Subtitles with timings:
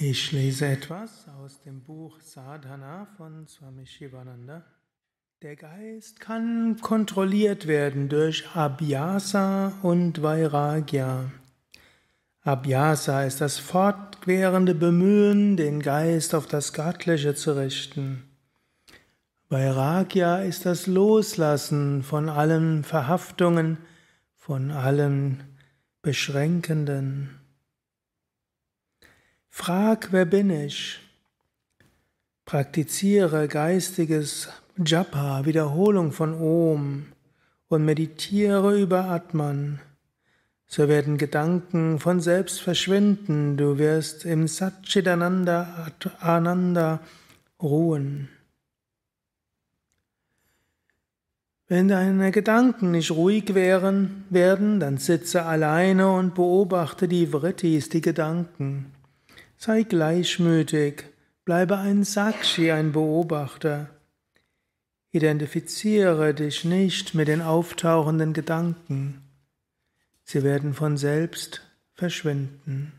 [0.00, 4.62] Ich lese etwas aus dem Buch Sadhana von Swami Shivananda.
[5.42, 11.32] Der Geist kann kontrolliert werden durch Abhyasa und Vairagya.
[12.42, 18.22] Abhyasa ist das fortwährende Bemühen, den Geist auf das Göttliche zu richten.
[19.48, 23.78] Vairagya ist das Loslassen von allen Verhaftungen,
[24.36, 25.42] von allen
[26.02, 27.47] Beschränkenden.
[29.60, 31.00] Frag, wer bin ich?
[32.44, 34.48] Praktiziere geistiges
[34.82, 37.06] Japa, Wiederholung von Om
[37.66, 39.80] und meditiere über Atman.
[40.68, 45.90] So werden Gedanken von selbst verschwinden, du wirst im Satchitananda
[46.20, 47.00] Ananda
[47.60, 48.28] ruhen.
[51.66, 58.00] Wenn deine Gedanken nicht ruhig wären, werden, dann sitze alleine und beobachte die Vrittis, die
[58.00, 58.92] Gedanken.
[59.60, 61.06] Sei gleichmütig,
[61.44, 63.90] bleibe ein Sakshi, ein Beobachter.
[65.10, 69.20] Identifiziere dich nicht mit den auftauchenden Gedanken.
[70.22, 72.92] Sie werden von selbst verschwinden.